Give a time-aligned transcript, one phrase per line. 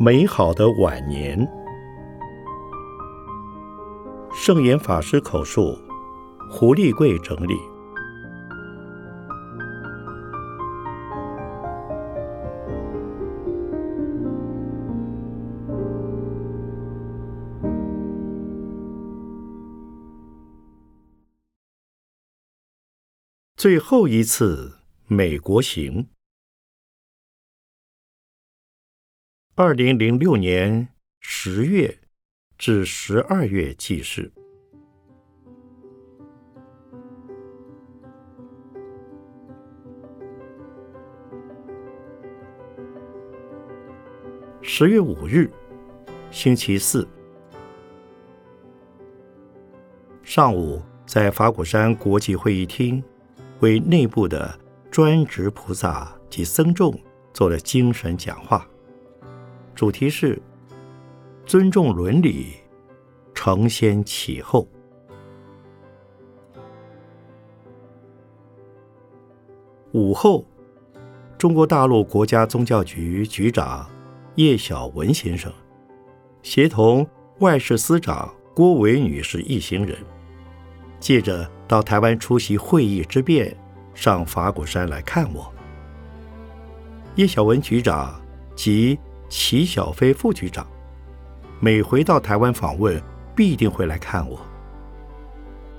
[0.00, 1.36] 美好的晚年，
[4.32, 5.76] 圣严法师口述，
[6.48, 7.56] 胡立贵整理。
[23.56, 24.78] 最后一次
[25.08, 26.06] 美国行。
[29.60, 30.86] 二零零六年
[31.18, 31.98] 十月
[32.56, 34.30] 至十二月记事。
[44.62, 45.50] 十月五日，
[46.30, 47.04] 星期四
[50.22, 53.02] 上午，在法鼓山国际会议厅，
[53.58, 54.56] 为内部的
[54.88, 56.96] 专职菩萨及僧众
[57.34, 58.64] 做了精神讲话。
[59.78, 60.36] 主题是
[61.46, 62.54] 尊重伦理，
[63.32, 64.66] 承先启后。
[69.92, 70.44] 午后，
[71.38, 73.88] 中国大陆国家宗教局局长
[74.34, 75.52] 叶小文先生，
[76.42, 79.96] 协同外事司长郭维女士一行人，
[80.98, 83.56] 借着到台湾出席会议之便，
[83.94, 85.48] 上法鼓山来看我。
[87.14, 88.20] 叶小文局长
[88.56, 88.98] 及。
[89.28, 90.66] 齐小飞副局长
[91.60, 93.00] 每回到台湾访问，
[93.34, 94.40] 必定会来看我。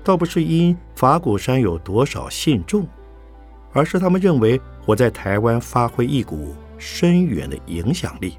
[0.02, 2.86] 倒不是因法鼓山有多少信众，
[3.72, 8.38] 而是他们认为我在台湾发挥一股深远的影响力。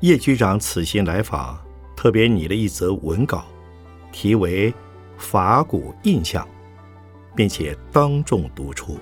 [0.00, 1.58] 叶局长此行来访，
[1.96, 3.44] 特别拟了一则文稿，
[4.12, 4.72] 题为
[5.18, 6.44] 《法鼓印象》，
[7.34, 8.98] 并且当众读出。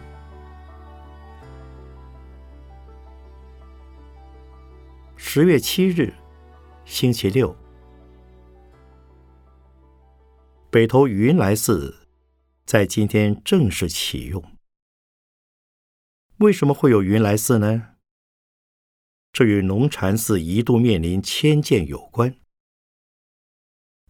[5.20, 6.14] 十月七日，
[6.84, 7.54] 星期六，
[10.70, 12.06] 北投云来寺
[12.64, 14.42] 在今天正式启用。
[16.36, 17.96] 为什么会有云来寺呢？
[19.32, 22.36] 这与龙禅寺一度面临迁建有关。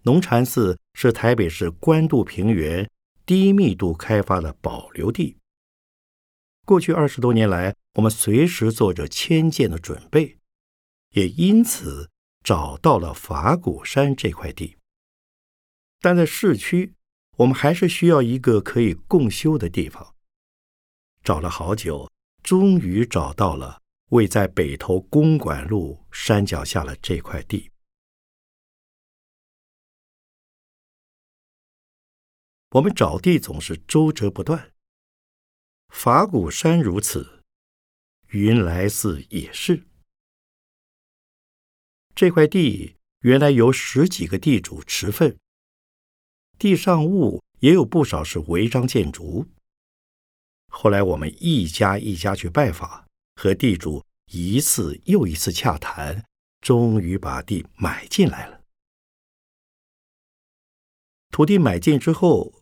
[0.03, 2.89] 龙禅寺是台北市关渡平原
[3.25, 5.39] 低密度开发的保留地。
[6.67, 10.38] 过去二十多年来，我们随时做着迁建的准备。
[11.11, 12.11] 也因此
[12.43, 14.77] 找到了法鼓山这块地，
[16.01, 16.95] 但在市区，
[17.37, 20.15] 我们还是需要一个可以共修的地方。
[21.23, 22.11] 找了好久，
[22.43, 27.71] 终于找到了位在北投公馆路山脚下的这块地。
[32.73, 34.73] 我们找地总是周折不断，
[35.89, 37.43] 法鼓山如此，
[38.29, 39.88] 云来寺也是。
[42.19, 45.39] 这块地原来有十几个地主持份，
[46.59, 49.47] 地上物也有不少是违章建筑。
[50.67, 53.07] 后来我们一家一家去拜访，
[53.37, 56.25] 和地主一次又一次洽谈，
[56.61, 58.63] 终于把地买进来了。
[61.31, 62.53] 土地买进之后，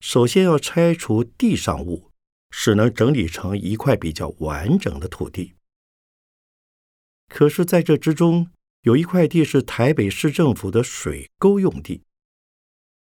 [0.00, 2.10] 首先要拆除地上物，
[2.50, 5.54] 使能整理成一块比较完整的土地。
[7.26, 8.50] 可是，在这之中，
[8.82, 12.04] 有一块地是台北市政府的水沟用地，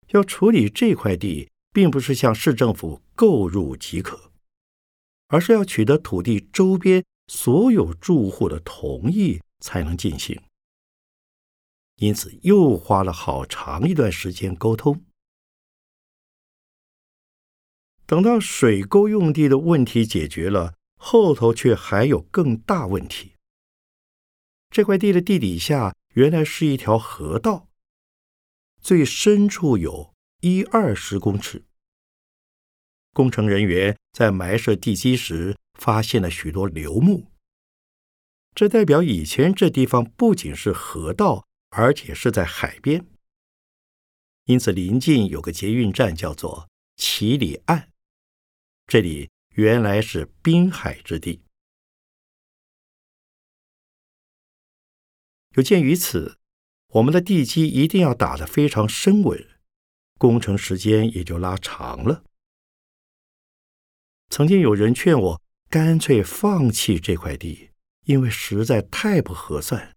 [0.09, 4.31] 要处理这块地，并不是向市政府购入即可，
[5.27, 10.39] 而是要取得土地周边所有住户的同意才能进行。
[11.97, 15.03] 因此，又花了好长一段时间沟通。
[18.05, 23.32] 等到水沟用地的问题解决了，后头却还有更大问题。
[24.73, 27.67] 这块地的地底下原来是一条河道，
[28.81, 31.63] 最深处有一二十公尺。
[33.13, 37.27] 工程人员在埋设地基时发现了许多流木，
[38.55, 43.05] 这代表以前这地方不仅是河道，而且是在海边。
[44.45, 47.89] 因此，临近有个捷运站叫做七里岸，
[48.87, 51.43] 这里原来是滨海之地。
[55.55, 56.39] 有鉴于此，
[56.87, 59.47] 我们的地基一定要打得非常深稳，
[60.17, 62.23] 工程时间也就拉长了。
[64.29, 67.69] 曾经有人劝我干脆放弃这块地，
[68.05, 69.95] 因为实在太不合算。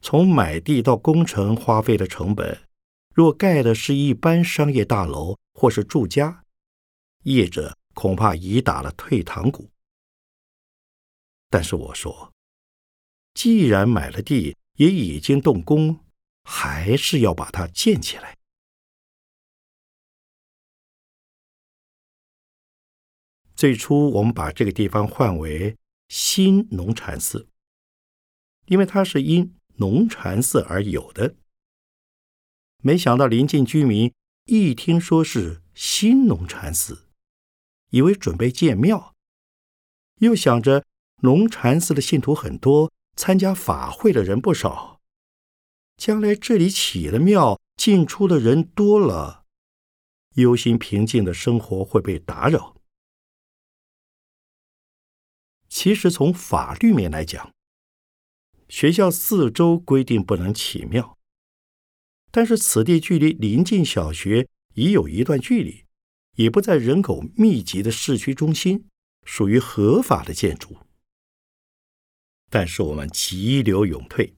[0.00, 2.68] 从买地到工程花费的成本，
[3.12, 6.44] 若盖的是一般商业大楼或是住家，
[7.24, 9.68] 业者恐怕已打了退堂鼓。
[11.48, 12.32] 但是我说。
[13.32, 16.06] 既然买了地，也已经动工，
[16.42, 18.38] 还是要把它建起来。
[23.54, 25.76] 最初，我们把这个地方换为
[26.08, 27.50] 新农禅寺，
[28.68, 31.36] 因为它是因农禅寺而有的。
[32.82, 34.10] 没想到邻近居民
[34.46, 37.10] 一听说是新农禅寺，
[37.90, 39.14] 以为准备建庙，
[40.20, 40.86] 又想着
[41.16, 42.90] 农禅寺的信徒很多。
[43.20, 44.98] 参加法会的人不少，
[45.98, 49.44] 将来这里起了庙，进出的人多了，
[50.36, 52.76] 忧心平静的生活会被打扰。
[55.68, 57.52] 其实从法律面来讲，
[58.70, 61.18] 学校四周规定不能起庙，
[62.30, 65.84] 但是此地距离临近小学已有一段距离，
[66.36, 68.88] 也不在人口密集的市区中心，
[69.26, 70.74] 属于合法的建筑。
[72.50, 74.34] 但是我们急流勇退，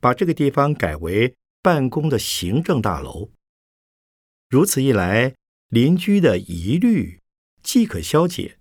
[0.00, 3.30] 把这个地方改为办公的行政大楼。
[4.48, 5.34] 如此一来，
[5.68, 7.20] 邻居的疑虑
[7.62, 8.58] 即可消解，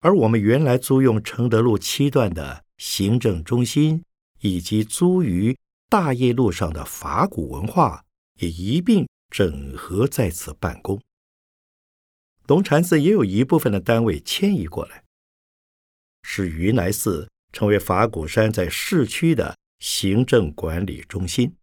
[0.00, 4.04] 而我们原来租用承德路七段的行政中心，
[4.40, 5.56] 以及租于
[5.88, 8.04] 大业路上的法古文化，
[8.40, 11.00] 也一并整合在此办公。
[12.48, 15.04] 龙禅寺也有一部分的单位迁移过来，
[16.24, 17.30] 使云来寺。
[17.52, 21.56] 成为法鼓山在市区的行政管理中心。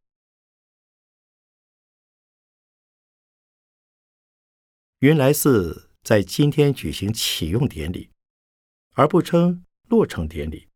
[5.00, 8.10] 云来寺在今天举行启用典礼，
[8.94, 10.68] 而不称落成典礼，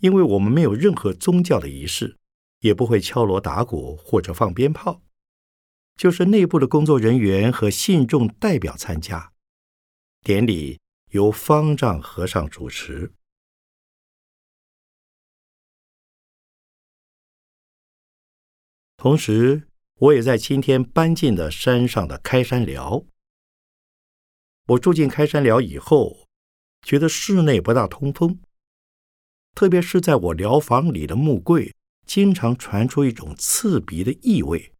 [0.00, 2.18] 因为我们没有任何宗教的仪式，
[2.60, 5.02] 也不会敲锣打鼓或者放鞭炮，
[5.96, 9.32] 就是内部的工作人员和信众代表参加。
[10.20, 10.78] 典礼
[11.12, 13.12] 由方丈和尚主持。
[18.96, 23.04] 同时，我也在今天搬进了山上的开山寮。
[24.68, 26.26] 我住进开山寮以后，
[26.82, 28.40] 觉得室内不大通风，
[29.54, 31.74] 特别是在我寮房里的木柜，
[32.06, 34.72] 经常传出一种刺鼻的异味，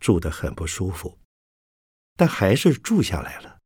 [0.00, 1.18] 住得很不舒服。
[2.16, 3.58] 但还是住下来了。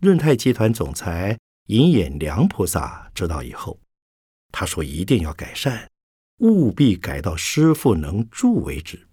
[0.00, 3.78] 润泰集团总裁银眼梁菩萨知道以后，
[4.50, 5.89] 他说一定要改善。
[6.40, 9.08] 务必改到师傅能住为止。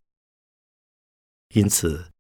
[1.50, 2.12] 因此，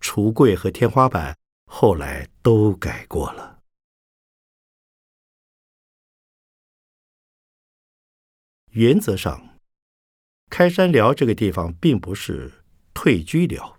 [0.00, 1.36] 橱柜和天花板
[1.66, 3.62] 后来都改过了。
[8.70, 9.60] 原则上，
[10.50, 13.78] 开山寮这个地方并不是退居寮，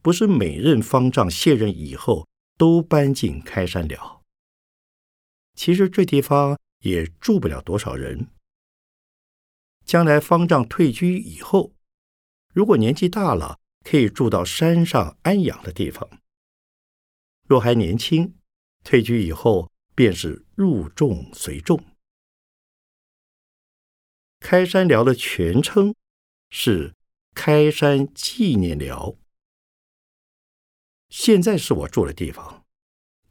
[0.00, 4.22] 不是每任方丈卸任以后都搬进开山寮。
[5.54, 8.28] 其实这地方也住不了多少人。
[9.90, 11.72] 将来方丈退居以后，
[12.54, 16.08] 如果年纪大了，可以住到山上安养的地方；
[17.48, 18.36] 若还年轻，
[18.84, 21.84] 退居以后便是入众随众。
[24.38, 25.92] 开山寮的全称
[26.50, 26.94] 是
[27.34, 29.16] 开山纪念寮。
[31.08, 32.64] 现在是我住的地方，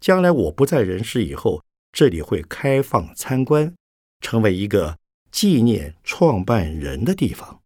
[0.02, 1.64] 将来我不在人世以后，
[1.94, 3.74] 这里会开放参观，
[4.20, 5.00] 成为一个。
[5.32, 7.62] 纪念创办人的地方。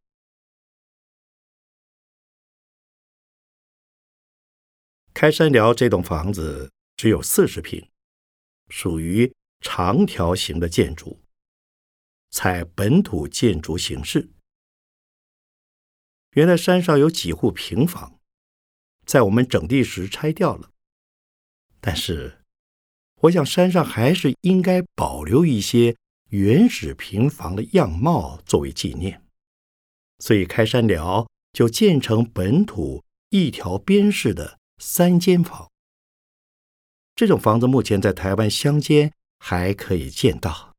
[5.13, 7.89] 开山寮这栋房子只有四十平，
[8.69, 11.21] 属于长条形的建筑，
[12.31, 14.29] 采本土建筑形式。
[16.31, 18.19] 原来山上有几户平房，
[19.05, 20.71] 在我们整地时拆掉了，
[21.79, 22.43] 但是
[23.21, 25.95] 我想山上还是应该保留一些。
[26.33, 29.21] 原始平房的样貌作为纪念，
[30.17, 35.69] 所以开山寮就建成本土一条边式的三间房。
[37.13, 40.72] 这种房子目前在台湾乡间还可以见到。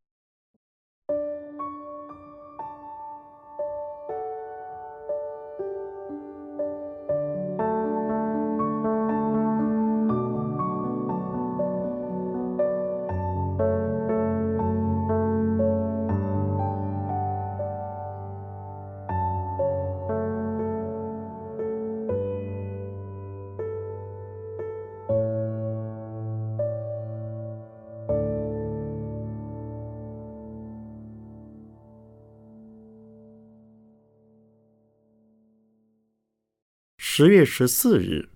[37.17, 38.29] 十月十四日，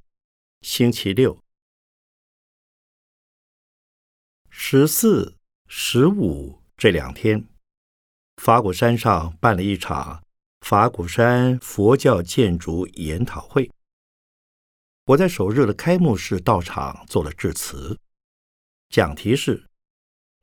[0.60, 1.42] 星期六。
[4.48, 7.48] 十四、十五、这两天，
[8.36, 10.22] 法鼓山上办了一场
[10.60, 13.68] 法鼓山佛教建筑研讨会。
[15.06, 17.98] 我在首日的开幕式到场做了致辞，
[18.90, 19.68] 讲题是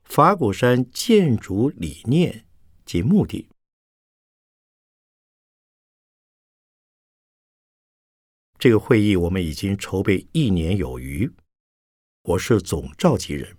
[0.03, 2.45] 法鼓山建筑理念
[2.83, 3.47] 及目的。
[8.65, 11.31] 这个会议我们已经筹备一年有余，
[12.23, 13.55] 我是总召集人，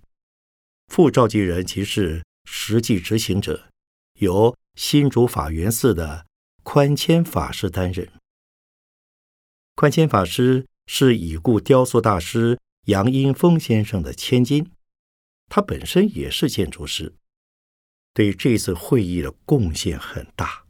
[0.88, 3.70] 副召集人即是实际执行者，
[4.14, 6.26] 由新竹法源寺的
[6.64, 8.10] 宽谦法师担任。
[9.76, 14.72] 宽谦法师是已故雕塑大师杨英风先生的千金，
[15.48, 17.14] 他本身也是建筑师，
[18.12, 20.66] 对这次会议的贡献很大，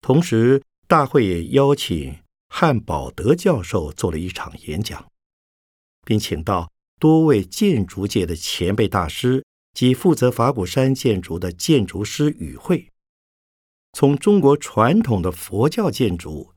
[0.00, 0.64] 同时。
[0.90, 2.18] 大会也邀请
[2.48, 5.08] 汉宝德教授做了一场演讲，
[6.04, 6.68] 并请到
[6.98, 12.88] 多位建筑界的前辈大师及负责法鼓山建筑的建筑师与会，
[13.92, 16.52] 从中国传统的佛教建筑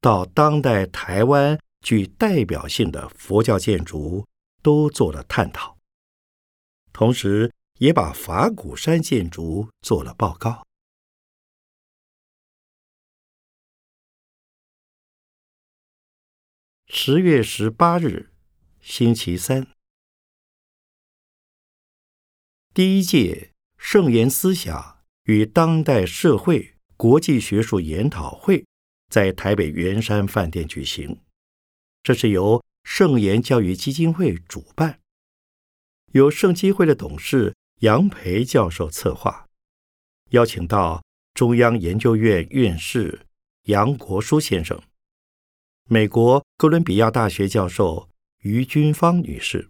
[0.00, 4.24] 到当代台湾具代表性的佛教建筑
[4.62, 5.76] 都做了探讨，
[6.92, 10.64] 同时也把法鼓山建筑做了报告。
[16.96, 18.30] 十月十八日，
[18.80, 19.66] 星期三，
[22.72, 28.64] 第一届圣言思想与当代社会国际学术研讨会
[29.10, 31.20] 在台北圆山饭店举行。
[32.04, 35.00] 这是由圣言教育基金会主办，
[36.12, 39.48] 由圣基会的董事杨培教授策划，
[40.30, 41.02] 邀请到
[41.34, 43.26] 中央研究院院士
[43.64, 44.80] 杨国书先生。
[45.90, 49.68] 美国哥伦比亚大学教授于军芳女士，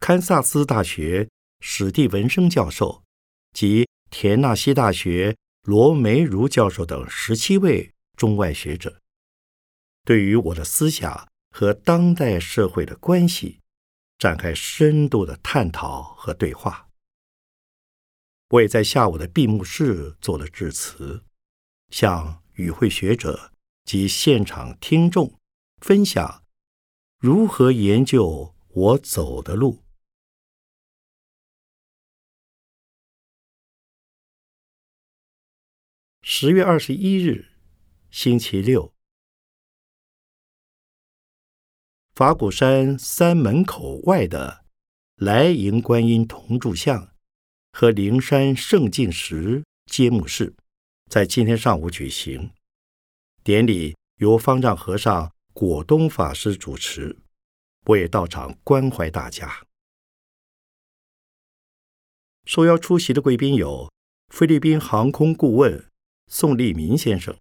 [0.00, 1.28] 堪萨斯大学
[1.60, 3.04] 史蒂文生教授
[3.52, 9.00] 及田纳西大学罗梅如教授等十七位中外学者，
[10.02, 13.60] 对于我的思想和当代社会的关系
[14.18, 16.88] 展开深度的探讨和对话。
[18.48, 21.22] 我也在下午的闭幕式做了致辞，
[21.90, 23.52] 向与会学者。
[23.84, 25.38] 及现场听众
[25.80, 26.44] 分享
[27.18, 29.82] 如何研究我走的路。
[36.22, 37.52] 十月二十一日，
[38.10, 38.94] 星期六，
[42.14, 44.64] 法鼓山三门口外的
[45.16, 47.14] 来迎观音铜柱像
[47.72, 50.56] 和灵山圣境石揭幕式，
[51.10, 52.50] 在今天上午举行。
[53.44, 57.18] 典礼由方丈和尚果东法师主持，
[57.84, 59.66] 我也到场关怀大家。
[62.46, 63.92] 受邀出席的贵宾有
[64.28, 65.90] 菲律宾航空顾问
[66.26, 67.38] 宋立民先生、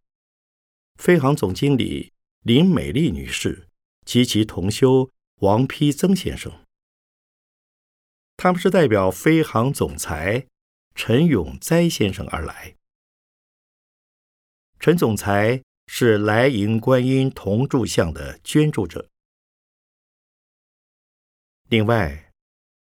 [0.96, 3.70] 飞航总经理林美丽女士
[4.06, 6.52] 及其同修王丕曾先生。
[8.36, 10.48] 他们是代表飞航总裁
[10.96, 12.76] 陈永栽先生而来。
[14.82, 15.64] 陈总裁。
[15.88, 19.10] 是来迎观音铜柱像的捐助者。
[21.68, 22.32] 另外，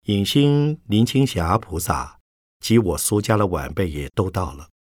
[0.03, 2.21] 影星林青霞菩萨
[2.61, 4.71] 及我苏家的晚辈也都到了，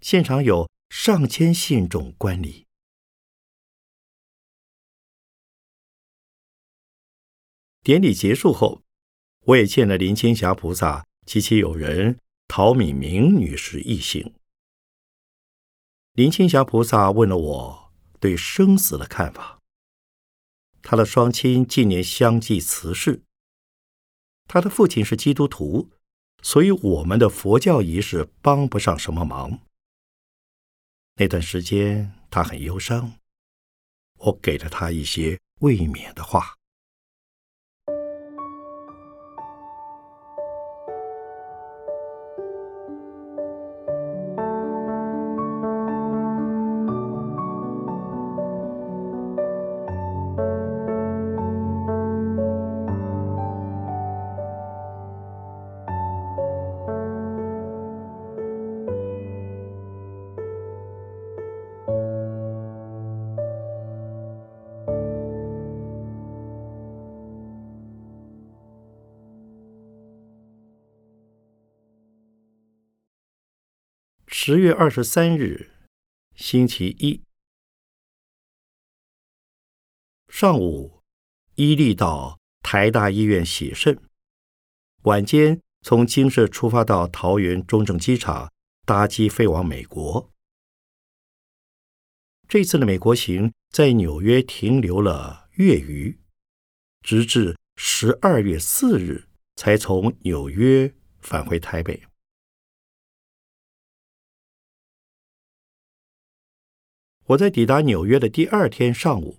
[0.00, 2.66] 现场有上千信众观礼。
[7.82, 8.82] 典礼结束后，
[9.40, 14.34] 我也见了林青霞菩萨及其友人陶敏明女士一行。
[16.14, 19.58] 林青霞菩萨问了我对生死的看法。
[20.82, 23.22] 他的双亲近年相继辞世，
[24.46, 25.88] 他的父亲是基督徒，
[26.42, 29.60] 所以我们的佛教仪式帮不上什么忙。
[31.16, 33.14] 那段时间他很忧伤，
[34.18, 36.56] 我给了他一些慰勉的话。
[74.44, 75.70] 十月二十三日，
[76.34, 77.22] 星期一
[80.26, 81.00] 上午，
[81.54, 84.02] 伊利到台大医院洗肾，
[85.02, 88.52] 晚间从京社出发到桃园中正机场，
[88.84, 90.28] 搭机飞往美国。
[92.48, 96.18] 这次的美国行在纽约停留了月余，
[97.02, 102.02] 直至十二月四日才从纽约返回台北。
[107.26, 109.38] 我在抵达纽约的第二天上午，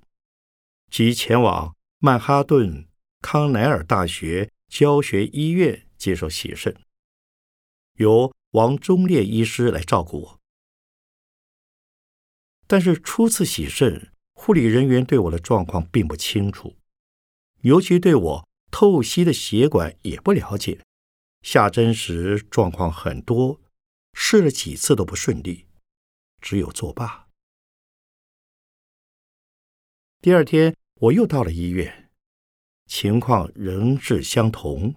[0.90, 2.88] 即前往曼哈顿
[3.22, 6.76] 康奈尔大学教学医院接受洗肾，
[7.96, 10.40] 由王忠烈医师来照顾我。
[12.66, 16.78] 但是初次洗肾，护理人员对我的状况并不清楚，
[17.62, 20.80] 尤其对我透析的血管也不了解。
[21.42, 23.60] 下针时状况很多，
[24.14, 25.66] 试了几次都不顺利，
[26.40, 27.23] 只有作罢。
[30.24, 32.10] 第二天，我又到了医院，
[32.86, 34.96] 情况仍是相同，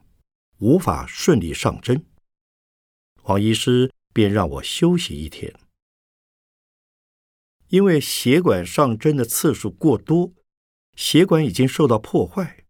[0.59, 2.07] 无法顺利上针。
[3.25, 5.53] 王医师便让我休息一天，
[7.71, 10.33] 因为血管上针的次数过多，
[10.95, 12.65] 血管已经受到破坏。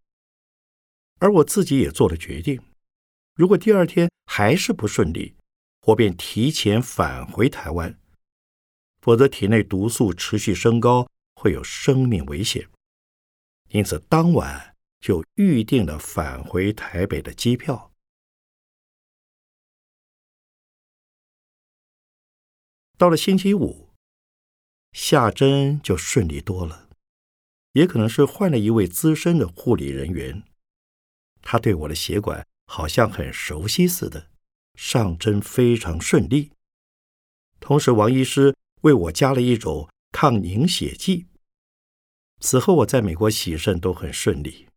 [1.18, 2.62] 而我自己也做了决定：
[3.34, 5.36] 如果第二天还是不顺利，
[5.88, 8.00] 我便提前返回台湾，
[9.02, 11.06] 否则体内毒素持续升高。
[11.46, 12.68] 会有生命危险，
[13.68, 17.92] 因此当晚就预定了返回台北的机票。
[22.98, 23.90] 到了星期五，
[24.90, 26.88] 下针就顺利多了，
[27.74, 30.42] 也可能是换了一位资深的护理人员，
[31.42, 34.32] 他对我的血管好像很熟悉似的，
[34.74, 36.50] 上针非常顺利。
[37.60, 39.88] 同时，王医师为我加了一种。
[40.12, 41.26] 抗凝血剂。
[42.40, 44.68] 此后我在美国洗肾都很顺利。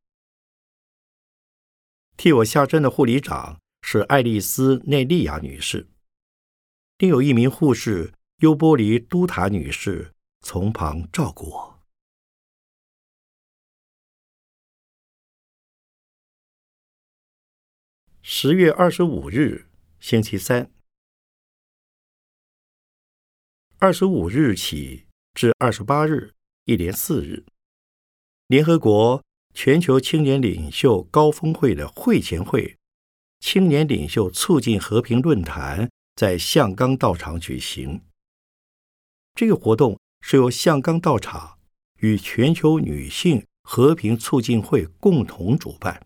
[2.18, 5.88] 替我下针的护理长是爱丽丝内利亚女士，
[6.98, 11.80] 另有一名护士尤波里都塔女士从旁照顾我。
[18.22, 19.68] 十月二十五日，
[20.00, 20.72] 星期三，
[23.78, 25.06] 二十五日起。
[25.34, 26.34] 至二十八日，
[26.70, 27.44] 一连四日，
[28.46, 29.24] 联合国
[29.56, 32.78] 全球青年领袖高峰会的会前会
[33.40, 38.04] 青年领袖促进和平论坛在象冈道场举行。
[39.34, 41.58] 这个活动是由象冈道场
[42.02, 46.06] 与全球女性和平促进会共同主办，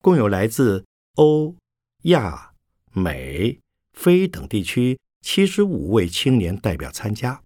[0.00, 0.84] 共有来自
[1.16, 1.56] 欧、
[2.02, 2.54] 亚、
[2.92, 3.58] 美、
[3.94, 7.42] 非等地区七十五位青年代表参加。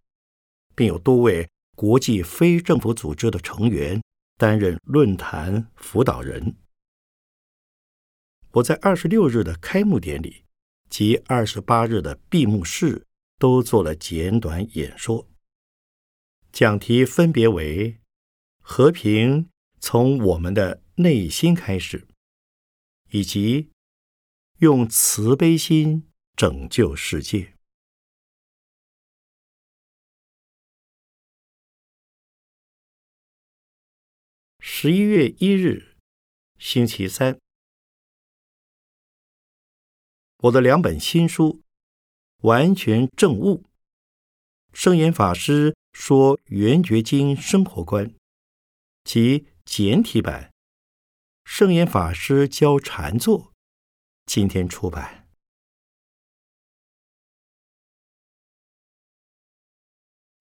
[0.77, 1.49] 并有多位
[1.79, 4.03] 国际非政府组织的成员
[4.37, 6.57] 担任论坛辅导人。
[8.51, 10.43] 我在二十六日的开幕典礼
[10.91, 13.07] 及二十八日的闭幕式
[13.39, 15.29] 都做了简短演说，
[16.51, 18.01] 讲题分别为
[18.61, 22.09] “和平从我们的内心开始”
[23.13, 23.71] 以及
[24.59, 27.55] “用慈悲心拯救世界”。
[34.81, 35.97] 十一月一日，
[36.57, 37.41] 星期三，
[40.37, 41.65] 我的两本新书
[42.47, 43.65] 《完全正悟》，
[44.73, 48.15] 圣严法师说《圆觉经》生活观
[49.03, 50.53] 及简体版，
[51.45, 53.53] 圣严法师教禅坐，
[54.27, 55.29] 今天出版。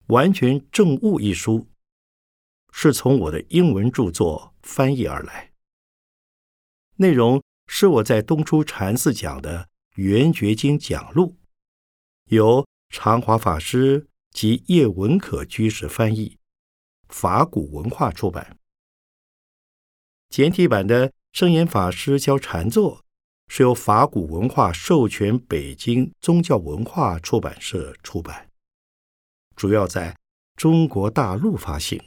[0.14, 1.66] 《完全正悟》一书。
[2.80, 5.50] 是从我的英文著作翻译而来，
[6.94, 9.62] 内容是我在东初禅寺讲的
[9.96, 11.36] 《圆觉经》讲录，
[12.26, 16.38] 由长华法师及叶文可居士翻译，
[17.08, 18.56] 法古文化出版。
[20.28, 23.04] 简体版的圣严法师教禅坐
[23.48, 28.48] 是由法古文化授权北京宗教文化出版社出版，
[29.56, 30.16] 主要在
[30.54, 32.00] 中国大陆发行。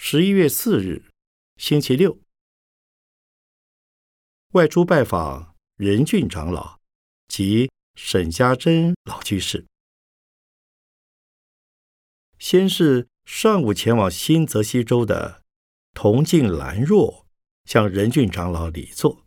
[0.00, 1.10] 十一月四日，
[1.56, 2.20] 星期六，
[4.52, 6.78] 外出拜访任俊长老
[7.26, 9.66] 及沈家珍老居士。
[12.38, 15.42] 先是上午前往新泽西州的
[15.92, 17.26] 同静兰若
[17.64, 19.26] 向任俊长老礼座。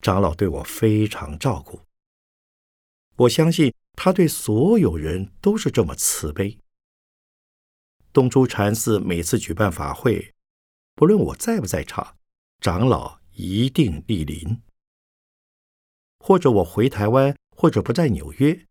[0.00, 1.80] 长老对我非常照顾，
[3.16, 6.60] 我相信他对所有人都是这么慈悲。
[8.12, 10.34] 东珠禅寺每次举办法会，
[10.96, 12.16] 不论我在不在场，
[12.60, 14.60] 长老一定莅临。
[16.18, 18.66] 或者我回台湾，或者不在纽约，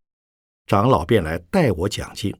[0.65, 2.37] 长老便来代我讲经。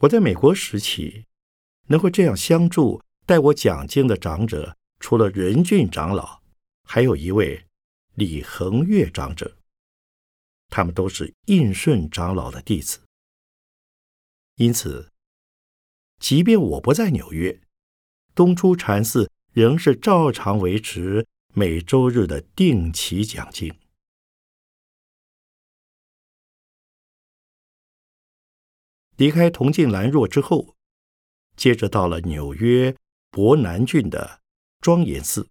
[0.00, 1.24] 我在美国时期，
[1.86, 6.42] 能够这样相助代我讲经的长者，除了仁俊长老，
[6.82, 7.66] 还有一位
[8.14, 9.56] 李恒月长者，
[10.68, 13.00] 他们都是应顺长老的弟子。
[14.56, 15.10] 因此。
[16.18, 17.60] 即便我不在纽约，
[18.34, 23.74] 东出禅寺仍是照常维持每周日的定期讲经。
[29.16, 30.76] 离开铜镜兰若之后，
[31.56, 32.94] 接着到了纽约
[33.30, 34.40] 伯南郡的
[34.80, 35.48] 庄严寺，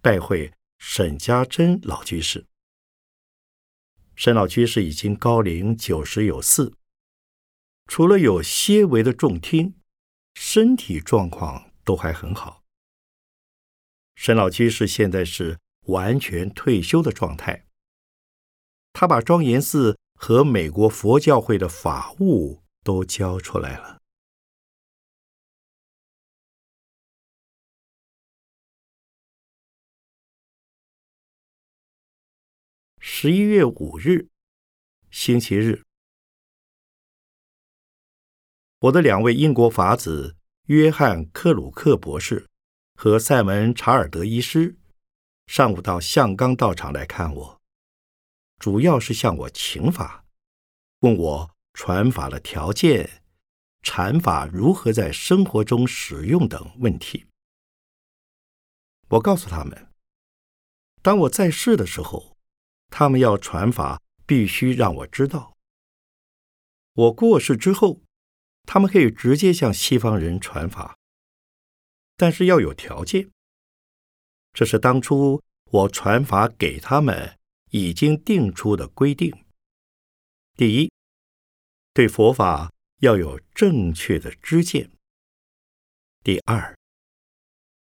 [0.00, 2.46] 拜会沈家珍老居士。
[4.14, 6.74] 沈老居士已经高龄九十有四，
[7.86, 9.79] 除了有些微的重听。
[10.34, 12.62] 身体状况都还很好。
[14.14, 17.66] 沈老居士现在是完全退休的状态。
[18.92, 24.00] 他把庄严寺和美国佛教会的法务都交出来了。
[32.98, 34.28] 十一月五日，
[35.10, 35.89] 星期日。
[38.80, 40.38] 我的两位英国法子
[40.68, 42.48] 约翰·克鲁克博士
[42.94, 44.78] 和塞门·查尔德医师
[45.48, 47.60] 上午到象冈道场来看我，
[48.58, 50.24] 主要是向我请法，
[51.00, 53.22] 问我传法的条件、
[53.82, 57.26] 禅法如何在生活中使用等问题。
[59.08, 59.88] 我告诉他们，
[61.02, 62.38] 当我在世的时候，
[62.88, 65.52] 他们要传法必须让我知道；
[66.94, 68.00] 我过世之后。
[68.64, 70.96] 他们可以直接向西方人传法，
[72.16, 73.30] 但是要有条件。
[74.52, 77.36] 这是当初我传法给他们
[77.70, 79.44] 已经定出的规定：
[80.56, 80.92] 第一，
[81.92, 84.90] 对佛法要有正确的知见；
[86.22, 86.76] 第二，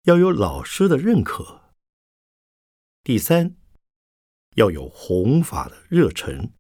[0.05, 1.73] 要有老师的认可；
[3.03, 3.55] 第三，
[4.57, 6.53] 要有弘法的热忱。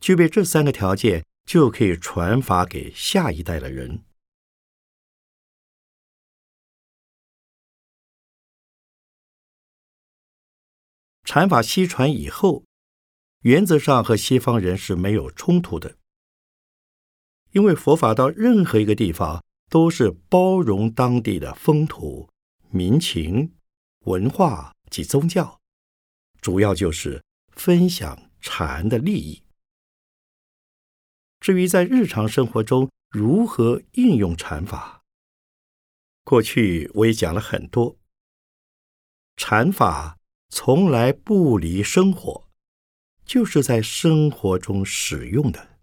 [0.00, 1.24] 具备这三个条件。
[1.46, 4.02] 就可以传法给下一代的人。
[11.22, 12.64] 禅法西传以后，
[13.42, 15.96] 原则上和西方人是没有冲突的，
[17.52, 22.28] 因为佛法到任何一个地方都是包容当地的风土
[22.70, 23.54] 民情、
[24.06, 25.60] 文化及宗教，
[26.40, 29.45] 主要就是分享禅的利益。
[31.38, 35.04] 至于在日常生活中如何应用禅法，
[36.24, 37.96] 过去我也讲了很多。
[39.36, 40.18] 禅法
[40.48, 42.48] 从来不离生活，
[43.24, 45.76] 就是在生活中使用的。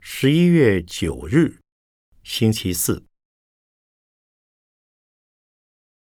[0.00, 1.60] 十一月九日，
[2.24, 3.06] 星期四，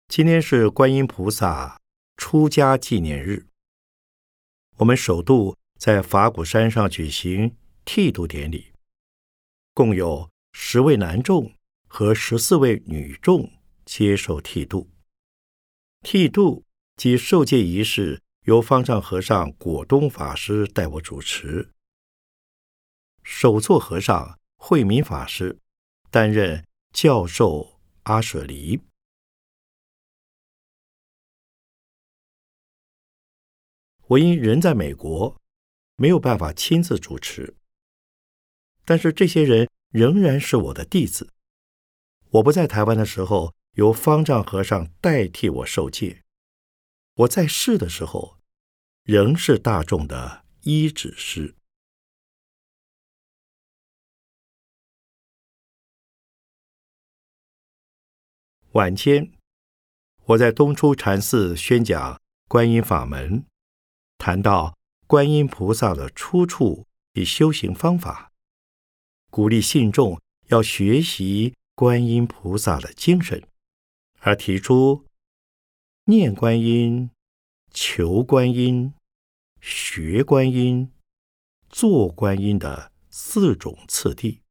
[0.07, 1.80] 今天是观音菩萨。
[2.21, 3.47] 出家纪念日，
[4.77, 8.71] 我们首度在法鼓山上举行剃度典礼，
[9.73, 11.51] 共有十位男众
[11.87, 13.51] 和十四位女众
[13.85, 14.87] 接受剃度。
[16.01, 16.63] 剃度
[16.95, 21.71] 及受戒仪式由方丈和尚果东法师代我主持，
[23.23, 25.57] 首座和尚慧明法师
[26.11, 28.79] 担任教授阿舍离。
[34.11, 35.39] 我因人在美国，
[35.95, 37.55] 没有办法亲自主持。
[38.83, 41.31] 但是这些人仍然是我的弟子。
[42.31, 46.23] 我不在台湾的时候，由方丈和尚代替我受戒；
[47.13, 48.37] 我在世的时候，
[49.03, 51.55] 仍是大众的医指师。
[58.73, 59.31] 晚间，
[60.25, 62.19] 我在东出禅寺宣讲
[62.49, 63.45] 观音法门。
[64.21, 68.31] 谈到观音菩萨的出处与修行方法，
[69.31, 73.43] 鼓励信众要学习观音菩萨的精神，
[74.19, 75.07] 而提出
[76.05, 77.09] 念观音、
[77.71, 78.93] 求观音、
[79.59, 80.91] 学观音、
[81.67, 84.43] 做观音的四种次第。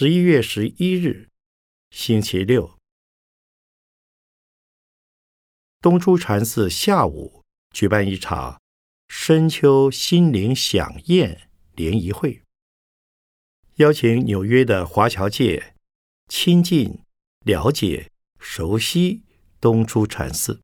[0.00, 1.28] 十一月十一日，
[1.90, 2.78] 星期六，
[5.78, 8.62] 东珠禅寺下午举办一场
[9.08, 12.40] 深秋心灵响宴联谊会，
[13.74, 15.74] 邀请纽约的华侨界
[16.28, 17.00] 亲近、
[17.44, 19.20] 了解、熟悉
[19.60, 20.62] 东珠禅寺。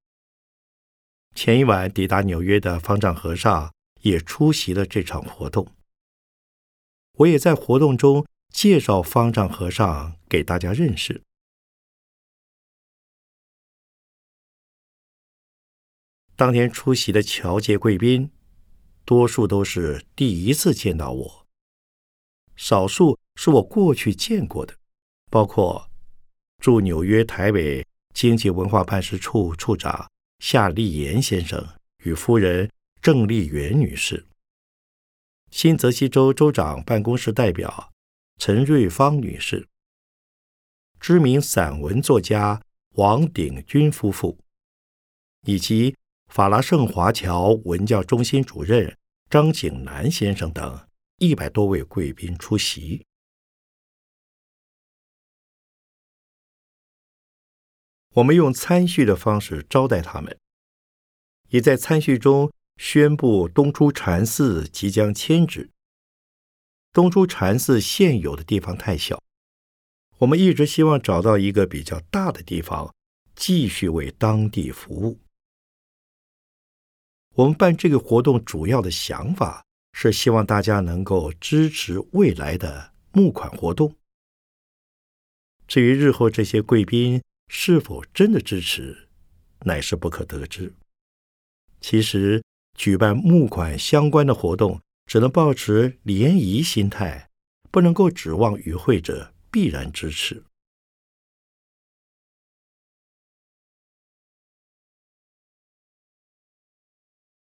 [1.35, 3.71] 前一晚抵达纽约的方丈和尚
[4.01, 5.71] 也出席了这场活动，
[7.19, 8.27] 我也在活动中。
[8.53, 11.23] 介绍方丈和尚给大家认识。
[16.35, 18.31] 当天出席的侨界贵宾，
[19.05, 21.47] 多数都是第一次见到我，
[22.57, 24.77] 少数是我过去见过的，
[25.31, 25.91] 包括
[26.59, 31.67] 驻纽约台北经济文化办事处处长夏立言先生
[32.05, 34.27] 与夫人郑丽媛女士，
[35.51, 37.95] 新泽西州州长办公室代表。
[38.39, 39.67] 陈瑞芳女士，
[41.01, 44.39] 知名散文作家王鼎钧夫妇，
[45.47, 45.97] 以及
[46.33, 48.97] 法拉盛华侨文教中心主任
[49.31, 50.87] 张景南先生等
[51.19, 53.05] 一百多位贵宾出席。
[58.15, 60.39] 我们用餐叙的方式招待他们，
[61.49, 65.71] 也在餐叙中宣布东出禅寺即将迁址。
[66.97, 69.23] 东珠禅寺现有的地方太小，
[70.17, 72.91] 我们一直希望找到一个比较大的地方，
[73.35, 75.19] 继续为当地服务。
[77.35, 83.95] 我们办这个活动主要的想法是希望大家能够支持未来的募款活动。
[85.69, 89.07] 至于日后这些贵宾是否真的支持，
[89.67, 90.73] 乃是不可得知。
[91.83, 92.43] 其实，
[92.75, 94.81] 举办募款相关的活动。
[95.07, 97.31] 只能保持联谊心态，
[97.71, 100.45] 不能够指望与会者必然支持。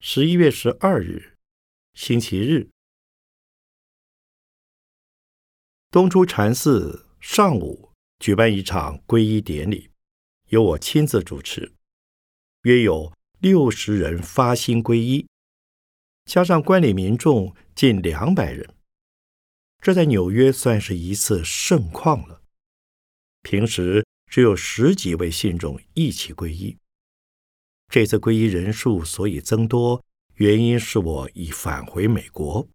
[0.01, 1.37] 十一月十二日，
[1.93, 2.69] 星期日，
[5.89, 9.89] 东出禅寺上午举办一场皈依典礼，
[10.49, 11.73] 由我亲自主持，
[12.63, 15.25] 约有六十人发心皈依。
[16.25, 18.75] 加上观礼民众近两百人，
[19.79, 22.41] 这在纽约算是一次盛况了。
[23.43, 26.77] 平时只有十几位信众一起皈依，
[27.89, 32.67] 这次皈依人数所以增多，原因是我已返回美国，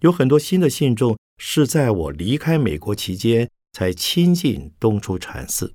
[0.00, 5.74] 有很多新的信众是在我离开美国期间才亲近东出禅寺。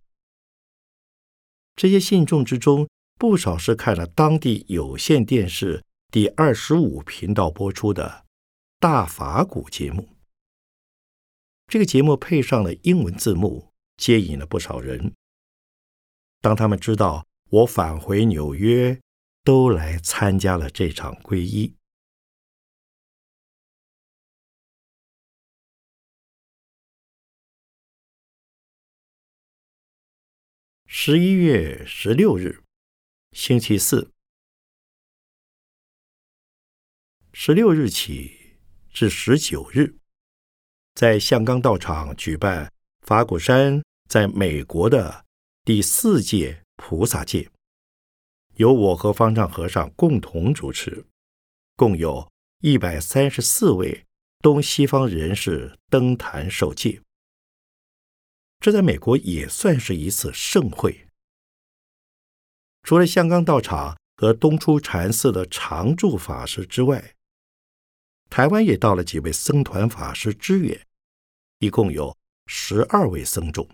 [1.76, 5.84] 这些信众之中，不少是看了当地有线电视。
[6.10, 8.26] 第二十五频道播出的
[8.80, 10.08] 大法鼓节目，
[11.68, 15.14] 这个节目配上了英文字幕，接引了不少人。
[16.40, 19.02] 当他们知道我返回纽约，
[19.44, 21.76] 都来参加了这场皈依。
[30.86, 32.64] 十一月十六日，
[33.34, 34.14] 星期四。
[37.40, 38.58] 十六日起
[38.92, 39.96] 至十九日，
[40.96, 42.74] 在象冈道场举办
[43.06, 45.24] 法鼓山在美国的
[45.64, 47.48] 第四届菩萨戒，
[48.56, 51.06] 由我和方丈和尚共同主持，
[51.76, 52.28] 共有
[52.62, 54.04] 一百三十四位
[54.40, 57.00] 东西方人士登坛受戒。
[58.60, 61.08] 这在美国也算是一次盛会。
[62.82, 67.14] 除了象冈道场和东出禅寺的常住法师之外，
[68.30, 70.88] 台湾也到了几位僧团法师支援，
[71.60, 73.68] 一共有十二位僧众。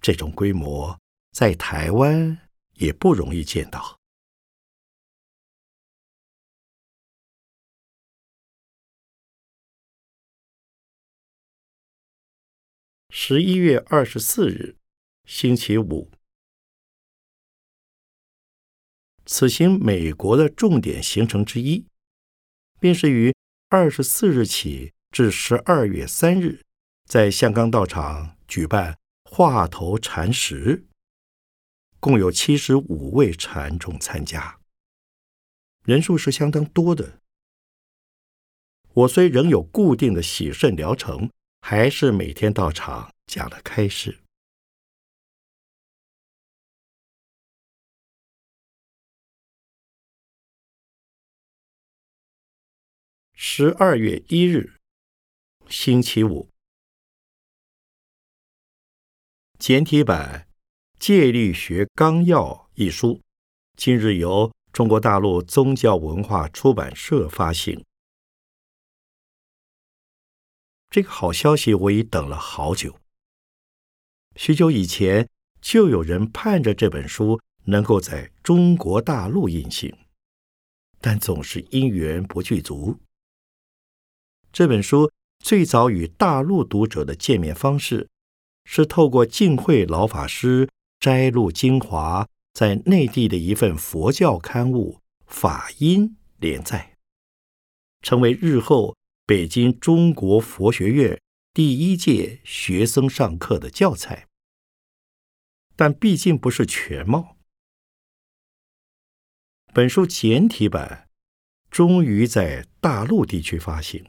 [0.00, 0.98] 这种规模
[1.30, 4.00] 在台湾也不容易见到。
[13.10, 14.76] 十一月二十四日，
[15.24, 16.10] 星期五，
[19.26, 21.86] 此行美国的重点行程之一。
[22.82, 23.32] 便是于
[23.68, 26.62] 二十四日起至十二月三日，
[27.08, 30.86] 在象冈道场举办化头禅时，
[32.00, 34.58] 共有七十五位禅众参加，
[35.84, 37.20] 人数是相当多的。
[38.94, 44.21] 我虽仍有固定的喜圣疗程，还是每天到场讲了开示。
[53.44, 54.78] 十二月一日，
[55.68, 56.48] 星期五。
[59.58, 60.46] 简体版
[61.00, 63.20] 《戒律学纲要》一书，
[63.76, 67.84] 今日由中国大陆宗教文化出版社发行。
[70.88, 72.96] 这个好消息我已等了好久。
[74.36, 75.28] 许久以前，
[75.60, 79.92] 就有人盼着这本书能够在中国大陆印行，
[81.00, 83.00] 但总是因缘不具足。
[84.52, 88.08] 这本书最早与大陆读者的见面方式，
[88.64, 90.68] 是透过净慧老法师
[91.00, 96.98] 摘录精华，在内地的一份佛教刊物《法音》连载，
[98.02, 98.94] 成为日后
[99.26, 101.18] 北京中国佛学院。
[101.54, 104.26] 第一届学生上课的教材，
[105.76, 107.36] 但毕竟不是全貌。
[109.74, 111.10] 本书简体版
[111.70, 114.02] 终于在大陆地区发行，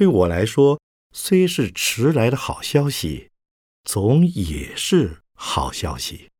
[0.00, 0.80] 对我来说，
[1.12, 3.32] 虽是迟来的好消息，
[3.84, 6.30] 总也是好消息。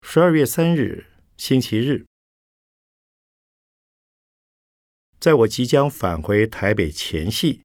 [0.00, 2.06] 十二月三日，星期日。
[5.20, 7.62] 在我即将返回台北前夕，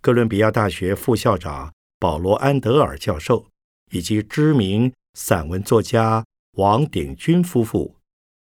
[0.00, 3.48] 哥伦比亚大学副校长保罗·安德尔教授
[3.92, 7.96] 以及知名散文作家王鼎钧夫妇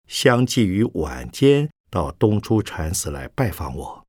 [0.06, 4.06] 相继于晚间到东出禅寺来拜访我。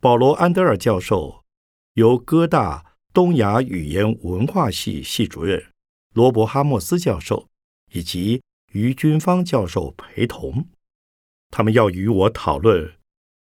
[0.00, 1.44] 保罗·安德尔教授
[1.94, 5.72] 由哥大东亚语言文化系系主任
[6.14, 7.48] 罗伯·哈默斯教授
[7.92, 8.42] 以及。
[8.74, 10.70] 于军方教授陪同，
[11.50, 12.98] 他们要与我讨论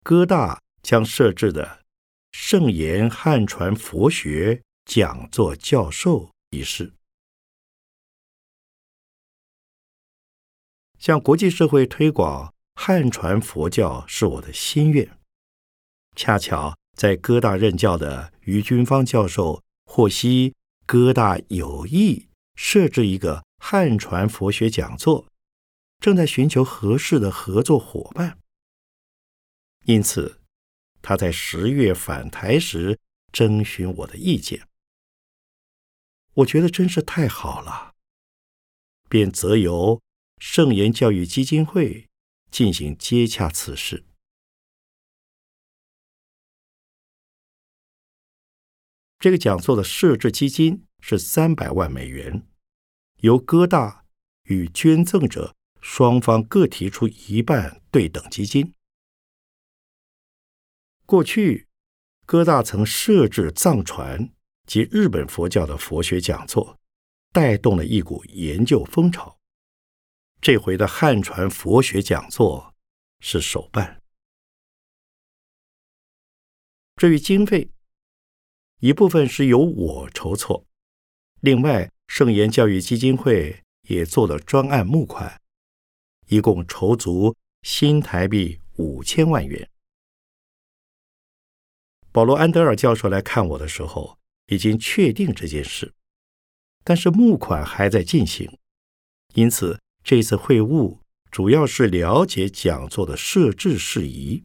[0.03, 1.85] 哥大将设置的
[2.33, 6.93] 圣言汉传佛学讲座教授一事。
[10.97, 15.17] 向国际社会推广汉传佛教是我的心愿。
[16.15, 23.43] 恰巧在哥大任教的于军方教授获悉哥大有意设置一个。
[23.57, 25.25] 汉传佛学讲座
[25.99, 28.37] 正在寻求合适的合作伙伴，
[29.85, 30.39] 因此
[31.01, 32.99] 他在十月返台时
[33.31, 34.67] 征询我的意见。
[36.35, 37.95] 我觉得真是太好了，
[39.07, 40.01] 便则由
[40.37, 42.09] 圣言教育基金会
[42.51, 44.05] 进行接洽此事。
[49.17, 52.45] 这个讲座的设置基金是三百万美元。
[53.21, 54.05] 由哥大
[54.43, 58.73] 与捐赠者双方各提出一半对等基金。
[61.05, 61.67] 过去，
[62.25, 64.31] 哥大曾设置藏传
[64.65, 66.77] 及日本佛教的佛学讲座，
[67.31, 69.37] 带动了一股研究风潮。
[70.41, 72.73] 这回的汉传佛学讲座
[73.19, 74.01] 是首办。
[76.95, 77.69] 至于经费，
[78.79, 80.65] 一部分是由我筹措，
[81.41, 81.91] 另外。
[82.07, 85.41] 圣言教育基金会也做了专案募款，
[86.27, 89.67] 一共筹足新台币五千万元。
[92.11, 95.93] 保罗·安德尔教授来看我的时候，已经确定这件事，
[96.83, 98.59] 但是募款还在进行，
[99.33, 100.99] 因此这次会晤
[101.31, 104.43] 主要是了解讲座的设置事宜，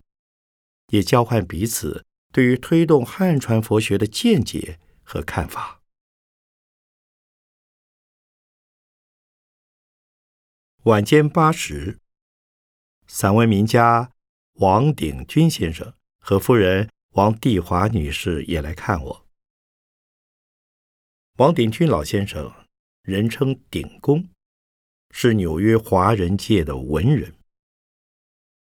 [0.89, 5.83] 也交换彼此对于推动汉传佛学的见解和看法。
[10.85, 11.99] 晚间八时，
[13.07, 14.13] 散文名家
[14.55, 19.30] 王鼎钧先生和夫人王帝华女士也来看我。
[21.41, 22.53] 王鼎钧老先生，
[23.01, 24.29] 人称鼎公，
[25.11, 27.35] 是纽约华人界的文人。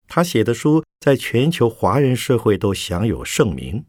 [0.07, 3.87] 他写的书在全球华人社会都享有盛名，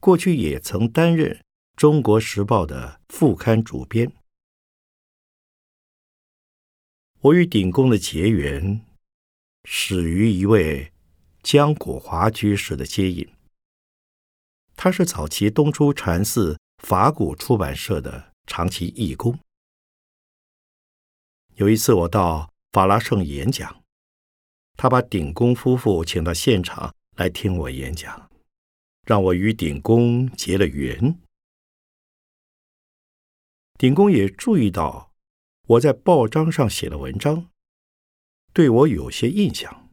[0.00, 1.34] 过去也曾担任
[1.76, 4.10] 《中国时报》的副刊主编。
[7.20, 8.80] 我与鼎公的结缘，
[9.64, 10.90] 始于一位
[11.42, 13.28] 江国华居士的接引。
[14.74, 19.38] 他是早期东出禅寺法古出版社的长期义工。
[21.54, 23.82] 有一次我到法拉盛演讲，
[24.76, 28.30] 他把鼎公夫妇请到现场来听我演讲，
[29.06, 31.18] 让我与鼎公结了缘。
[33.78, 35.10] 鼎公也注意到。
[35.66, 37.48] 我在报章上写的文章，
[38.52, 39.88] 对我有些印象。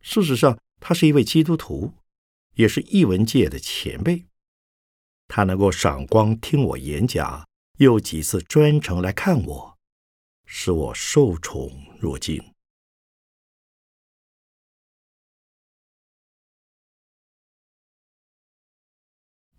[0.00, 1.94] 事实上，他是一位基督徒，
[2.54, 4.26] 也是译文界的前辈。
[5.28, 7.46] 他能够赏光听我演讲，
[7.78, 9.78] 又几次专程来看我，
[10.46, 11.70] 使我受宠
[12.00, 12.52] 若惊。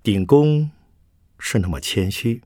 [0.01, 0.72] 鼎公
[1.38, 2.41] 是那么谦虚。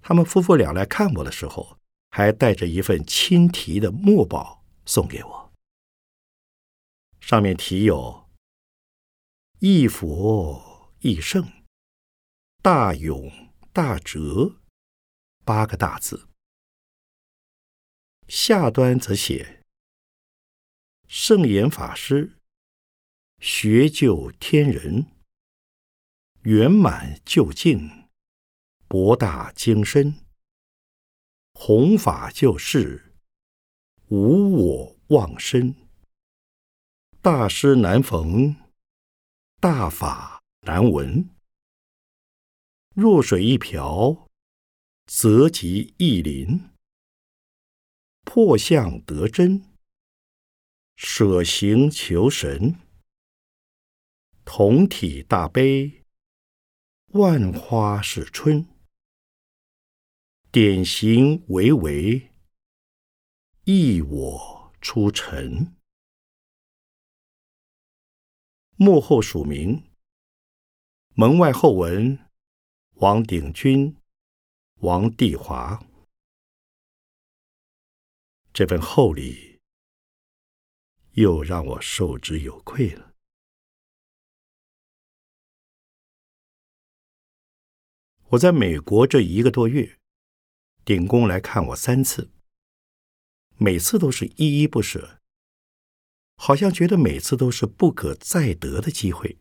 [0.00, 1.78] 他们夫妇俩来看我的时候，
[2.10, 5.52] 还带着一份亲题的墨宝送给我，
[7.20, 8.28] 上面题有
[9.58, 11.61] “一佛一圣，
[12.64, 13.28] 大勇
[13.72, 14.60] 大哲”
[15.44, 16.28] 八个大字，
[18.28, 19.64] 下端则写
[21.08, 22.38] “圣严法师，
[23.40, 25.06] 学救天人”。
[26.42, 28.08] 圆满究竟，
[28.86, 30.24] 博大精深，
[31.54, 33.12] 弘法救世，
[34.06, 35.74] 无我忘身。
[37.20, 38.54] 大师难逢，
[39.58, 41.28] 大法难闻。
[42.94, 44.28] 弱水一瓢，
[45.06, 46.68] 则及一鳞。
[48.20, 49.64] 破相得真，
[50.96, 52.78] 舍形求神。
[54.44, 56.04] 同体大悲。
[57.14, 58.66] 万花是春，
[60.50, 62.30] 典型为为，
[63.64, 65.74] 忆我出尘。
[68.76, 69.90] 幕后署名，
[71.14, 72.18] 门外后文，
[73.02, 73.96] 王鼎钧、
[74.76, 75.84] 王帝华。
[78.52, 79.58] 这份厚礼，
[81.14, 83.12] 又让我受之有愧了。
[88.28, 89.98] 我在美国这一个多月，
[90.84, 92.30] 顶公来看我三次，
[93.56, 95.20] 每次都是依依不舍，
[96.36, 99.40] 好像觉得每次都是不可再得的机会。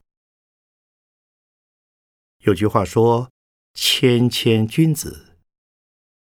[2.40, 3.32] 有句话说
[3.74, 5.38] ：“谦谦君子。”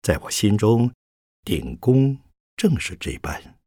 [0.02, 0.92] 在我心中，
[1.44, 2.18] 鼎公
[2.56, 3.58] 正是这般。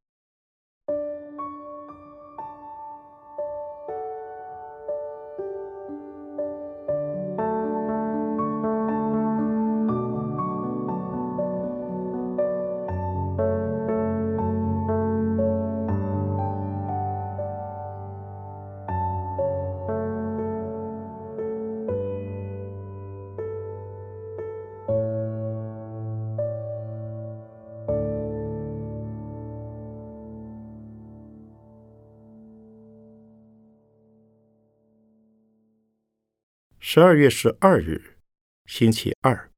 [36.89, 38.17] 十二月十二日，
[38.65, 39.51] 星期二。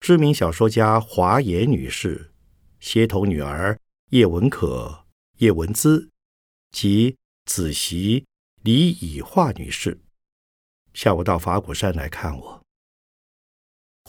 [0.00, 2.32] 知名小说家华严女士
[2.80, 3.78] 协同女儿
[4.08, 5.04] 叶文可、
[5.36, 6.08] 叶文姿
[6.70, 8.26] 及子媳
[8.62, 10.00] 李以化女士，
[10.94, 12.64] 下午到法鼓山来看我。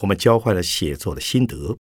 [0.00, 1.76] 我们交换了写作的心得。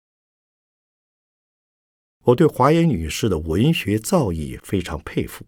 [2.23, 5.45] 我对华严女士的文学造诣非常佩服。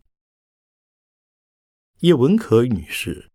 [2.01, 3.29] 叶文可女士，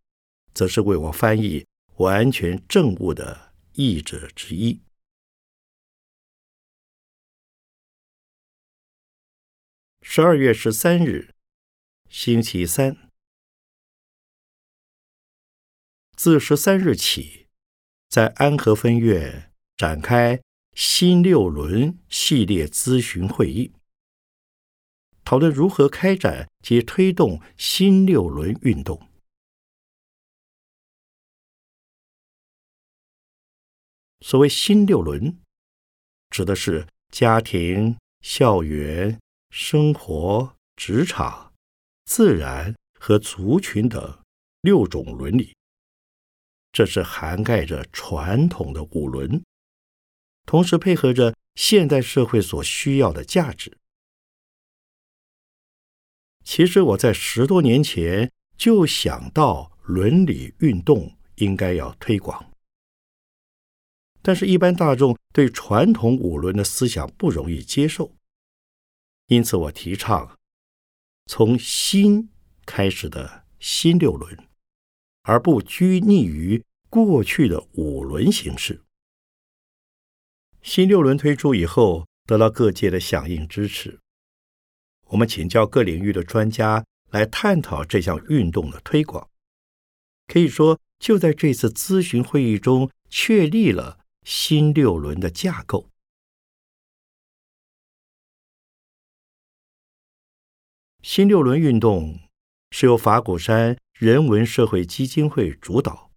[0.53, 4.83] 则是为我翻译完全正误的译者之一。
[10.03, 11.33] 十二月十三日，
[12.09, 13.13] 星期三，
[16.17, 17.47] 自十三日起，
[18.09, 20.43] 在安和分院展开
[20.75, 23.76] 新六轮系列咨询会议。
[25.27, 29.09] 讨论如何开展及推动新六轮运动。
[34.21, 35.41] 所谓新六轮，
[36.31, 39.21] 指的是家庭、校园、
[39.51, 41.53] 生活、职场、
[42.05, 44.21] 自然和族群等
[44.61, 45.57] 六种伦理。
[46.71, 49.43] 这是涵盖着传统的五伦，
[50.45, 53.77] 同时配合着现代社会所需要的价值。
[56.47, 62.53] 其实我在十多年前就想到伦理运动应该要推广，
[64.23, 68.15] 但是，一般大众对传统五伦的思想不容易接受，
[69.27, 70.39] 因此我提倡
[71.27, 72.31] 从新
[72.65, 74.39] 开始的新六伦，
[75.23, 78.85] 而不拘泥于过去的五伦形式。
[80.63, 83.99] 新六伦推出以后，得到各界的响应支持。
[85.07, 89.29] 我们请教各领域的专家来探讨这项运动的推广。
[90.27, 95.89] 可以说，就在这次咨询会议中确立了新六轮的架构。
[101.01, 102.19] 新六轮运动
[102.73, 106.11] 是由法鼓山人文社会基金会主导，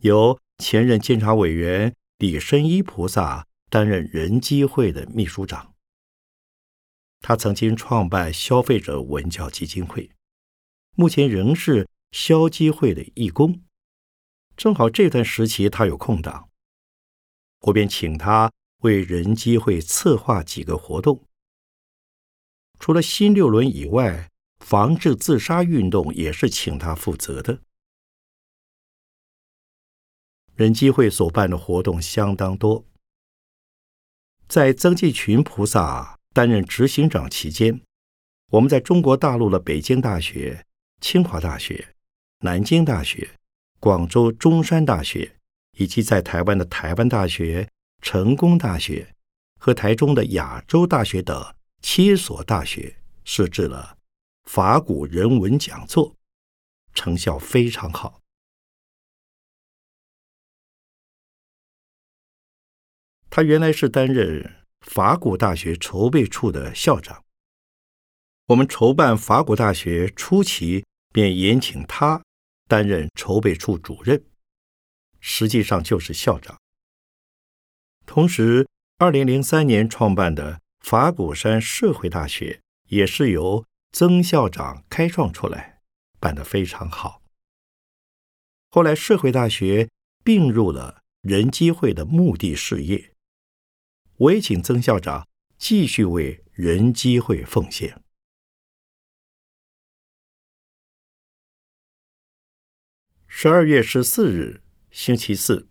[0.00, 5.69] 由前任监察委员李深一菩萨担任人机会的秘书长。
[7.20, 10.10] 他曾经创办消费者文教基金会，
[10.96, 13.62] 目前仍是消基会的义工。
[14.56, 16.50] 正好这段时期他有空档，
[17.60, 18.52] 我便请他
[18.82, 21.24] 为人机会策划几个活动。
[22.78, 27.60] 除了新六轮以外，防治自杀运动也是请他负责的。
[30.54, 32.84] 人机会所办的活动相当多，
[34.46, 37.80] 在曾纪群菩萨担任执行长期间，
[38.50, 40.64] 我们在中国大陆的北京大学、
[41.00, 41.94] 清华大学、
[42.40, 43.30] 南京大学、
[43.78, 45.36] 广州中山大学，
[45.76, 47.68] 以及在台湾的台湾大学、
[48.00, 49.14] 成功大学
[49.58, 51.54] 和台中的亚洲大学等。
[51.82, 53.96] 七所大学设置了
[54.44, 56.14] 法古人文讲座，
[56.92, 58.20] 成效非常好。
[63.30, 64.59] 他原来是担任
[64.92, 67.24] 法古大学筹备处的校长。
[68.46, 72.20] 我们筹办法古大学初期，便延请他
[72.66, 74.24] 担任筹备处主任，
[75.20, 76.58] 实际上就是校长。
[78.04, 78.66] 同时，
[78.98, 80.60] 二零零三年创办的。
[80.80, 85.82] 法鼓山社会大学也是由曾校长开创出来，
[86.18, 87.20] 办得非常好。
[88.70, 89.90] 后来社会大学
[90.24, 93.09] 并入了人机会的目的事业，
[94.20, 98.02] 我也请曾校长继续为人机会奉献。
[103.26, 105.70] 十二月十四日，星期四，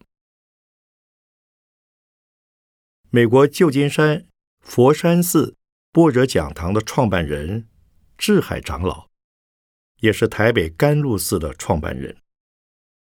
[3.12, 4.26] 美国旧金山。
[4.62, 5.56] 佛山寺
[5.92, 7.68] 般若讲堂的创办人
[8.18, 9.10] 智海长老，
[10.02, 12.22] 也是台北甘露寺的创办人。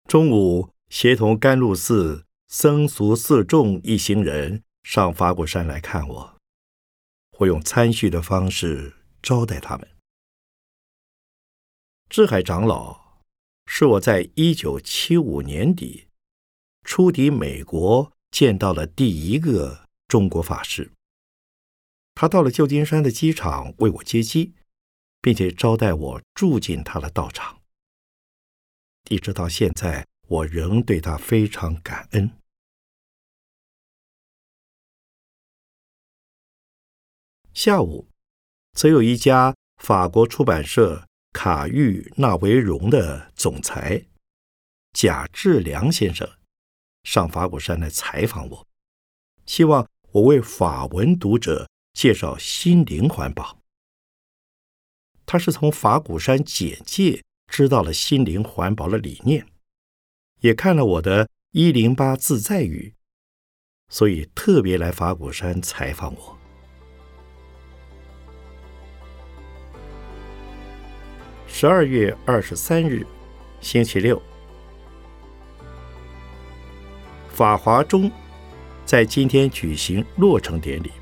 [0.06, 6.38] 中午协同甘露寺僧俗四众一行人上法鼓山来看我，
[7.32, 9.96] 会用参叙的方式招待他们。
[12.08, 13.18] 智海长老
[13.66, 16.06] 是我在一九七五年底
[16.84, 20.92] 出抵美国见到了第一个中国法师。
[22.14, 24.54] 他到了旧金山的机场为我接机，
[25.20, 27.60] 并且招待我住进他的道场。
[29.10, 32.30] 一直到现在，我仍对他非常感恩。
[37.56, 38.06] 下午，
[38.74, 44.04] 则有一家法国出版社卡玉纳维荣的总裁
[44.92, 46.28] 贾志良先生
[47.04, 48.66] 上法鼓山来采访我，
[49.46, 51.66] 希望我为法文读者。
[51.94, 53.58] 介绍心灵环保，
[55.24, 59.46] 他是从法鼓山简介知道了心灵环保的理念，
[60.40, 62.94] 也看了我的一零八自在语，
[63.88, 66.35] 所以特别来法鼓山采访我。
[71.58, 73.06] 十二月二十三日，
[73.62, 74.20] 星期六，
[77.30, 78.12] 法华中
[78.84, 80.92] 在今天举行落成典礼。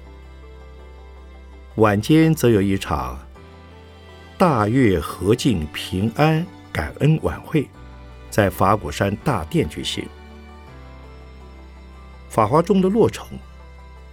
[1.75, 3.19] 晚间则有一场
[4.39, 7.69] 大悦和敬平安感恩晚会，
[8.31, 10.07] 在法鼓山大殿举行。
[12.29, 13.27] 法华中的落成，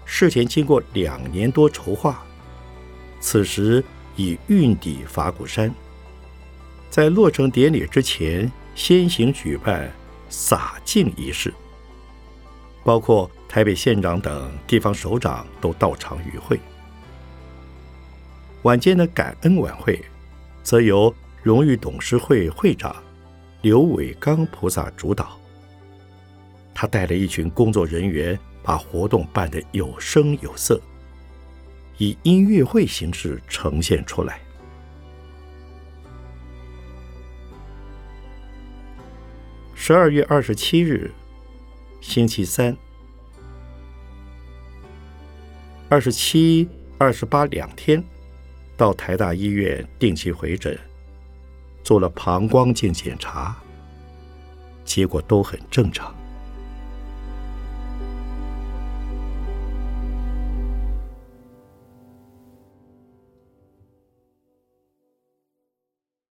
[0.06, 2.26] 事前经过两年多筹划，
[3.20, 3.84] 此时
[4.16, 5.72] 已运抵法鼓山。
[6.92, 9.90] 在落成典礼之前，先行举办
[10.28, 11.54] 洒净仪式，
[12.84, 16.60] 包括台北县长等地方首长都到场与会。
[18.64, 20.04] 晚间的感恩晚会，
[20.64, 22.94] 则由荣誉董事会会长
[23.62, 25.40] 刘伟刚菩萨主导。
[26.74, 30.78] 他带了一群工作人员，把活动办得有声有色，
[31.98, 34.42] 以音乐会形式呈现出来。
[39.84, 41.10] 十二月二十七日，
[42.02, 42.78] 星期三，
[45.90, 46.70] 二十七、
[47.00, 48.04] 二十八两天。
[48.78, 50.78] 到台大医院定期回诊，
[51.84, 53.58] 做了膀胱镜检查，
[54.86, 56.16] 结果都很正常。